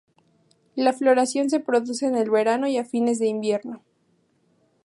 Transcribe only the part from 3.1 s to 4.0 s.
de invierno.